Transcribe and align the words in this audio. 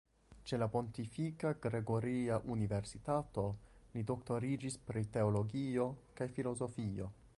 Ĉe 0.51 0.57
la 0.61 0.67
Pontifika 0.75 1.51
Gregoria 1.65 2.39
Universitato 2.55 3.43
li 3.97 4.03
doktoriĝis 4.13 4.79
pri 4.89 5.05
teologio 5.19 5.87
kaj 6.21 6.31
filozofio. 6.41 7.13